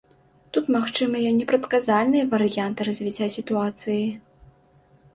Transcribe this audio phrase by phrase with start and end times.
[0.55, 4.05] Тут магчымыя непрадказальныя варыянты развіцця сітуацыі.